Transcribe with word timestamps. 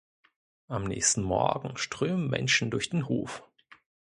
Am 0.67 0.85
nächsten 0.85 1.21
Morgen 1.21 1.77
strömen 1.77 2.27
Menschen 2.27 2.71
durch 2.71 2.89
den 2.89 3.07
Hof. 3.07 3.43